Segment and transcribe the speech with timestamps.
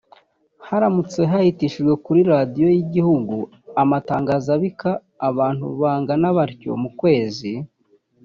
[0.67, 3.35] haramutse hahitishijwe kuri Radio y’ igihugu
[3.83, 4.91] amatangazo abika
[5.29, 7.51] abantu bangana batyo mu kwezi